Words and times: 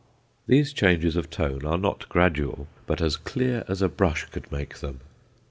These 0.47 0.73
changes 0.73 1.15
of 1.15 1.29
tone 1.29 1.63
are 1.63 1.77
not 1.77 2.09
gradual, 2.09 2.67
but 2.87 3.01
as 3.01 3.15
clear 3.17 3.63
as 3.67 3.83
a 3.83 3.87
brush 3.87 4.25
could 4.31 4.51
make 4.51 4.79
them. 4.79 5.01